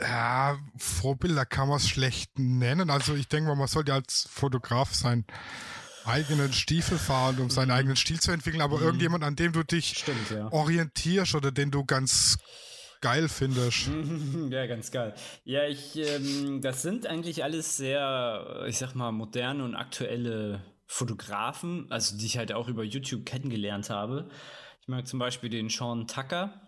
[0.00, 2.90] ja, Vorbilder kann man es schlecht nennen.
[2.90, 5.24] Also ich denke mal, man sollte als Fotograf sein
[6.04, 8.84] eigenen Stiefel fahren, um seinen eigenen Stil zu entwickeln, aber mhm.
[8.84, 10.50] irgendjemand, an dem du dich Stimmt, ja.
[10.52, 12.38] orientierst oder den du ganz
[13.00, 13.90] geil findest.
[14.50, 15.14] Ja, ganz geil.
[15.44, 21.86] Ja, ich, ähm, das sind eigentlich alles sehr, ich sag mal, moderne und aktuelle Fotografen,
[21.90, 24.28] also die ich halt auch über YouTube kennengelernt habe.
[24.80, 26.60] Ich mag zum Beispiel den Sean Tucker.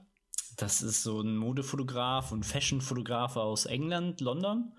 [0.56, 4.72] Das ist so ein Modefotograf und Fashionfotograf aus England, London.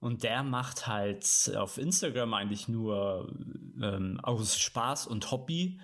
[0.00, 3.30] Und der macht halt auf Instagram eigentlich nur
[3.82, 5.78] ähm, aus Spaß und Hobby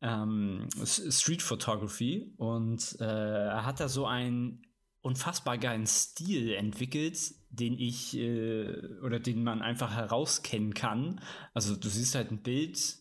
[0.00, 2.32] ähm, Street Photography.
[2.36, 4.62] Und äh, er hat da so einen
[5.02, 7.18] unfassbar geilen Stil entwickelt,
[7.50, 11.20] den ich äh, oder den man einfach herauskennen kann.
[11.52, 12.98] Also du siehst halt ein Bild,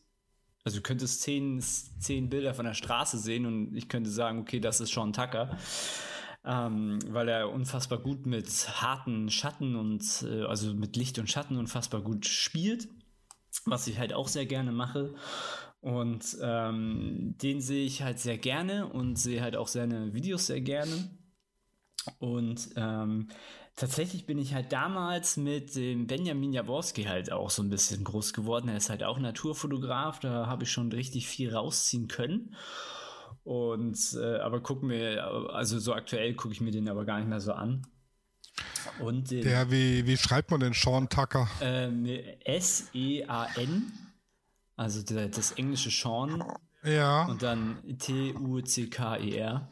[0.63, 4.59] also du könntest zehn, zehn Bilder von der Straße sehen und ich könnte sagen, okay,
[4.59, 5.57] das ist Sean Tucker
[6.45, 8.47] ähm, weil er unfassbar gut mit
[8.81, 12.87] harten Schatten und äh, also mit Licht und Schatten unfassbar gut spielt,
[13.65, 15.15] was ich halt auch sehr gerne mache.
[15.81, 20.61] Und ähm, den sehe ich halt sehr gerne und sehe halt auch seine Videos sehr
[20.61, 21.09] gerne.
[22.17, 23.29] Und ähm,
[23.75, 28.33] tatsächlich bin ich halt damals mit dem Benjamin Jaworski halt auch so ein bisschen groß
[28.33, 28.69] geworden.
[28.69, 32.55] Er ist halt auch Naturfotograf, da habe ich schon richtig viel rausziehen können.
[33.49, 37.29] Und äh, aber gucken wir, also so aktuell gucke ich mir den aber gar nicht
[37.29, 37.81] mehr so an.
[38.99, 41.49] Und den, Der, wie, wie schreibt man den Sean Tucker?
[41.59, 42.05] Ähm,
[42.45, 43.91] S-E-A-N,
[44.75, 46.43] also der, das englische Sean.
[46.83, 47.25] Ja.
[47.25, 49.67] Und dann T-U-C-K-E-R.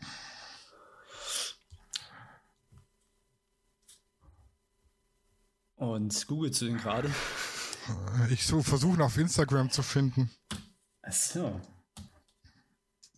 [5.75, 7.11] Und Google zu den gerade.
[8.31, 10.31] Ich so versuche auf Instagram zu finden.
[11.03, 11.61] Achso.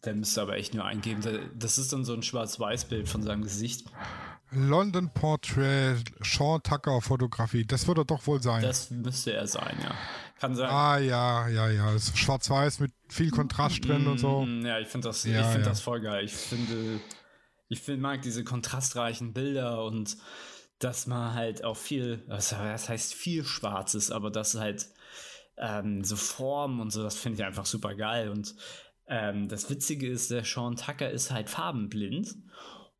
[0.06, 1.22] Der müsste aber echt nur eingeben.
[1.58, 3.86] Das ist dann so ein Schwarz-Weiß-Bild von seinem Gesicht.
[4.52, 7.66] London Portrait, Sean Tucker Fotografie.
[7.66, 8.64] Das wird er doch wohl sein.
[8.64, 9.94] Das müsste er sein, ja.
[10.40, 10.70] Kann sein.
[10.70, 12.00] Ah, ja, ja, ja.
[12.00, 14.46] Schwarz-Weiß mit viel Kontrast drin mm, und so.
[14.46, 15.70] Mm, ja, ich finde das, ja, find ja.
[15.70, 16.24] das voll geil.
[16.24, 17.00] Ich finde,
[17.68, 20.18] ich find, mag diese kontrastreichen Bilder und
[20.80, 24.88] dass man halt auch viel, was heißt viel Schwarzes, aber das halt
[25.58, 28.30] ähm, so Formen und so, das finde ich einfach super geil.
[28.30, 28.56] Und
[29.10, 32.36] ähm, das Witzige ist, der Sean Tucker ist halt farbenblind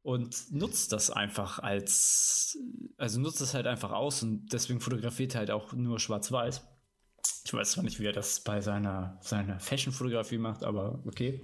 [0.02, 2.58] und nutzt das einfach als,
[2.98, 6.66] also nutzt das halt einfach aus und deswegen fotografiert er halt auch nur schwarz-weiß.
[7.46, 11.44] Ich weiß zwar nicht, wie er das bei seiner, seiner Fashion-Fotografie macht, aber okay.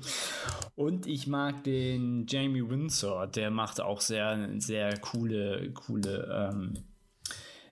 [0.75, 6.73] Und ich mag den Jamie Windsor, der macht auch sehr, sehr coole, coole ähm,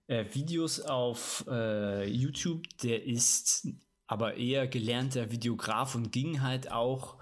[0.08, 2.64] äh, Videos auf äh, YouTube.
[2.82, 3.68] Der ist
[4.08, 7.18] aber eher gelernter Videograf und ging halt auch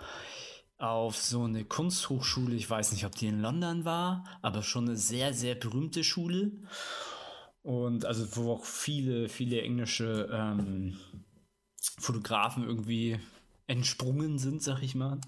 [0.78, 2.56] auf so eine Kunsthochschule.
[2.56, 6.52] Ich weiß nicht, ob die in London war, aber schon eine sehr, sehr berühmte Schule.
[7.62, 10.98] Und also, wo auch viele, viele englische ähm,
[12.00, 13.20] Fotografen irgendwie
[13.68, 15.20] entsprungen sind, sag ich mal.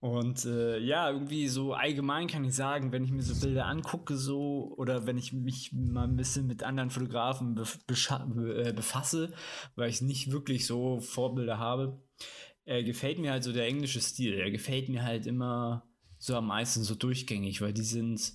[0.00, 4.16] Und äh, ja, irgendwie so allgemein kann ich sagen, wenn ich mir so Bilder angucke,
[4.16, 9.32] so oder wenn ich mich mal ein bisschen mit anderen Fotografen be be äh, befasse,
[9.74, 12.00] weil ich nicht wirklich so Vorbilder habe,
[12.64, 14.34] äh, gefällt mir halt so der englische Stil.
[14.34, 18.34] Er gefällt mir halt immer so am meisten so durchgängig, weil die sind,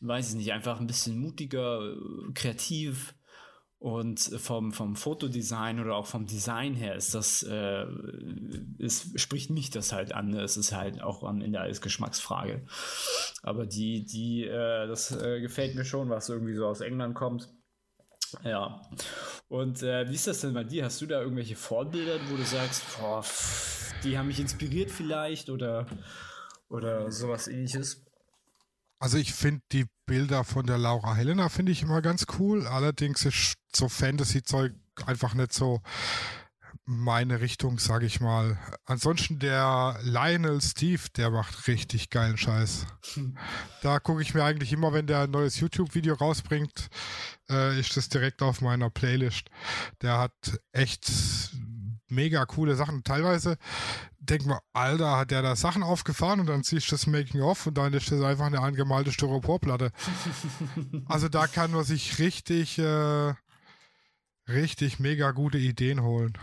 [0.00, 1.94] weiß ich nicht, einfach ein bisschen mutiger,
[2.34, 3.14] kreativ
[3.82, 7.84] und vom, vom Fotodesign oder auch vom Design her ist das, äh,
[8.78, 10.32] ist, spricht mich das halt an.
[10.34, 12.64] Es ist halt auch am Ende alles Geschmacksfrage.
[13.42, 17.52] Aber die, die, äh, das äh, gefällt mir schon, was irgendwie so aus England kommt.
[18.44, 18.88] Ja.
[19.48, 20.84] Und äh, wie ist das denn bei dir?
[20.84, 23.24] Hast du da irgendwelche Vorbilder, wo du sagst, boah,
[24.04, 25.86] die haben mich inspiriert vielleicht oder,
[26.68, 28.06] oder sowas ähnliches?
[29.02, 32.68] Also ich finde die Bilder von der Laura Helena finde ich immer ganz cool.
[32.68, 34.74] Allerdings ist so Fantasy-Zeug
[35.06, 35.82] einfach nicht so
[36.84, 38.56] meine Richtung, sage ich mal.
[38.84, 42.86] Ansonsten der Lionel Steve, der macht richtig geilen Scheiß.
[43.82, 46.88] Da gucke ich mir eigentlich immer, wenn der ein neues YouTube-Video rausbringt,
[47.50, 49.48] äh, ist das direkt auf meiner Playlist.
[50.00, 51.10] Der hat echt
[52.12, 53.02] mega coole Sachen.
[53.02, 53.56] Teilweise
[54.20, 57.74] denkt man, Alter, hat der da Sachen aufgefahren und dann siehst du das Making-of und
[57.78, 59.90] dann ist das einfach eine angemalte Styroporplatte.
[61.06, 63.34] also da kann man sich richtig, äh,
[64.48, 66.38] richtig mega gute Ideen holen.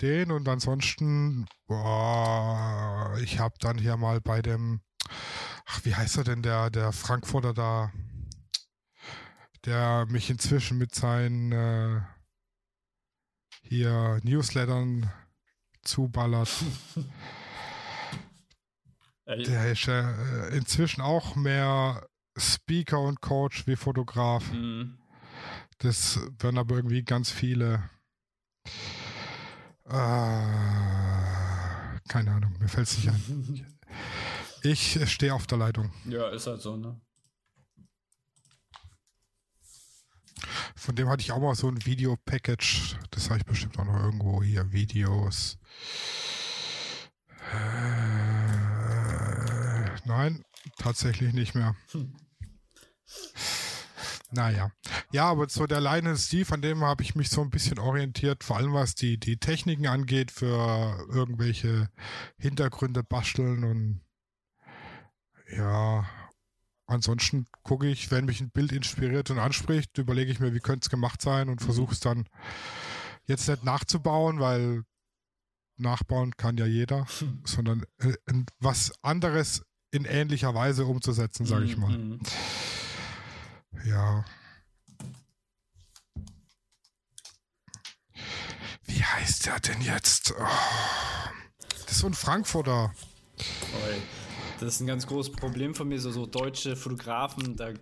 [0.00, 4.80] Den und ansonsten, boah, ich habe dann hier mal bei dem,
[5.66, 7.92] ach, wie heißt er denn, der, der Frankfurter da,
[9.64, 12.00] der mich inzwischen mit seinen äh,
[13.72, 15.10] hier Newslettern
[15.82, 16.50] zuballert.
[19.26, 22.06] Der ist äh, inzwischen auch mehr
[22.36, 24.52] Speaker und Coach wie Fotograf.
[24.52, 24.98] Mhm.
[25.78, 27.88] Das werden aber irgendwie ganz viele.
[29.86, 30.42] Äh,
[32.08, 33.66] keine Ahnung, mir fällt es nicht ein.
[34.64, 35.90] Ich stehe auf der Leitung.
[36.04, 37.00] Ja, ist halt so, ne?
[40.82, 42.98] Von dem hatte ich auch mal so ein Video-Package.
[43.12, 44.72] Das habe ich bestimmt auch noch irgendwo hier.
[44.72, 45.56] Videos.
[47.52, 47.56] Äh,
[50.06, 50.44] nein,
[50.78, 51.76] tatsächlich nicht mehr.
[51.92, 52.16] Hm.
[54.32, 54.72] Naja.
[55.12, 58.42] Ja, aber so der Lionel Steve, an dem habe ich mich so ein bisschen orientiert,
[58.42, 61.90] vor allem was die, die Techniken angeht, für irgendwelche
[62.38, 64.00] Hintergründe basteln und
[65.48, 66.04] ja,
[66.86, 70.84] Ansonsten gucke ich, wenn mich ein Bild inspiriert und anspricht, überlege ich mir, wie könnte
[70.84, 72.28] es gemacht sein und versuche es dann
[73.26, 74.82] jetzt nicht nachzubauen, weil
[75.76, 77.42] nachbauen kann ja jeder, hm.
[77.44, 78.14] sondern äh,
[78.58, 81.96] was anderes in ähnlicher Weise umzusetzen, sage ich mal.
[81.96, 82.20] Mhm.
[83.84, 84.24] Ja.
[88.84, 90.34] Wie heißt der denn jetzt?
[90.38, 90.44] Oh,
[91.68, 92.94] das ist so ein Frankfurter.
[93.38, 94.02] Oi.
[94.62, 97.56] Das ist ein ganz großes Problem von mir, so, so deutsche Fotografen.
[97.56, 97.72] Da,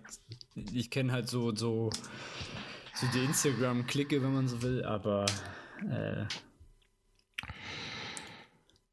[0.55, 1.91] ich kenne halt so, so,
[2.95, 5.27] so die Instagram-Klicke, wenn man so will, aber
[5.87, 6.25] äh,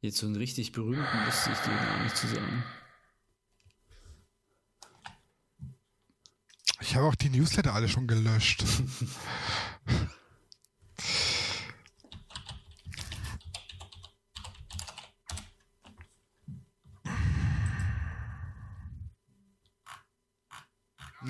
[0.01, 2.63] jetzt so einen richtig berühmten wüsste ich dir gar nicht zu sagen.
[6.81, 8.63] Ich habe auch die Newsletter alle schon gelöscht.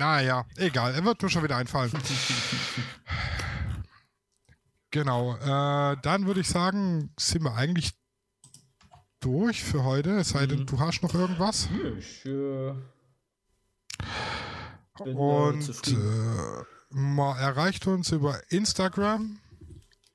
[0.00, 0.94] Naja, egal.
[0.94, 1.92] Er wird mir schon wieder einfallen.
[4.90, 5.36] genau.
[5.36, 7.92] Äh, dann würde ich sagen, sind wir eigentlich
[9.20, 10.12] durch für heute.
[10.12, 10.66] Es sei denn, mhm.
[10.66, 11.68] du hast noch irgendwas.
[11.98, 12.72] Ich äh,
[15.04, 19.38] bin Und äh, man erreicht uns über Instagram.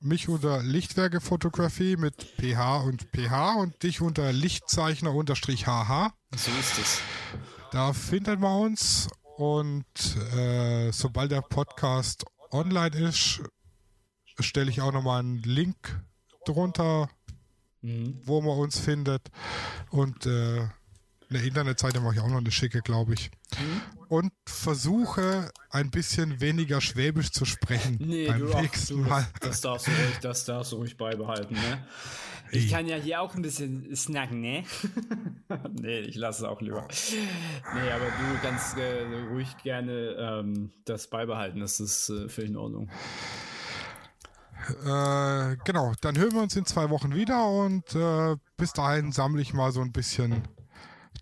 [0.00, 6.12] Mich unter Lichtwerke-Fotografie mit PH und PH und dich unter Lichtzeichner-HH.
[6.34, 7.00] So ist es.
[7.70, 9.84] Da findet man uns und
[10.34, 13.42] äh, sobald der Podcast online ist,
[14.40, 16.00] stelle ich auch nochmal einen Link
[16.46, 17.10] drunter,
[17.82, 18.18] mhm.
[18.24, 19.28] wo man uns findet.
[19.90, 20.68] Und äh,
[21.28, 23.30] eine Internetseite mache ich auch noch eine schicke, glaube ich.
[23.58, 23.80] Mhm.
[24.08, 29.26] Und versuche ein bisschen weniger Schwäbisch zu sprechen nee, beim du, nächsten du, Mal.
[29.40, 31.84] Das darfst du ruhig, das darfst du ruhig beibehalten, ne?
[32.52, 34.64] Ich kann ja hier auch ein bisschen snacken, ne?
[35.72, 36.86] nee, ich lasse es auch lieber.
[37.74, 42.56] Nee, aber du kannst äh, ruhig gerne ähm, das beibehalten, das ist äh, völlig in
[42.56, 42.88] Ordnung.
[44.68, 49.42] Äh, genau, dann hören wir uns in zwei Wochen wieder und äh, bis dahin sammle
[49.42, 50.42] ich mal so ein bisschen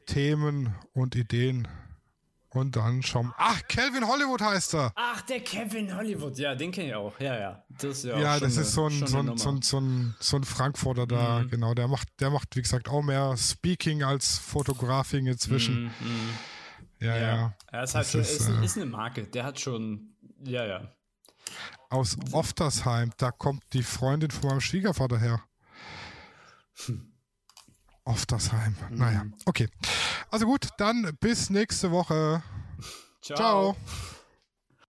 [0.06, 1.68] Themen und Ideen.
[2.54, 4.92] Und dann schauen Ach, Calvin Hollywood heißt er.
[4.94, 6.38] Ach, der Kevin Hollywood.
[6.38, 7.18] Ja, den kenne ich auch.
[7.18, 7.64] Ja, ja.
[7.68, 10.36] Das ist ja, ja das ist so ein, so, ein, so, ein, so, ein, so
[10.36, 11.50] ein Frankfurter da, mhm.
[11.50, 11.74] genau.
[11.74, 15.84] Der macht, der macht, wie gesagt, auch mehr Speaking als Fotografing inzwischen.
[15.84, 15.90] Mhm.
[16.00, 16.30] mhm.
[17.00, 17.36] Ja, ja.
[17.36, 17.56] ja.
[17.72, 19.24] Er ist halt schon, ist, ist, äh, ist eine Marke.
[19.24, 20.92] Der hat schon, ja, ja.
[21.90, 25.42] Aus Oftersheim, da kommt die Freundin von meinem Schwiegervater her.
[26.86, 27.13] Hm.
[28.04, 28.76] Oftersheim.
[28.90, 28.98] Mhm.
[28.98, 29.68] Naja, okay.
[30.30, 32.42] Also gut, dann bis nächste Woche.
[33.22, 33.36] Ciao.
[33.36, 33.76] Ciao.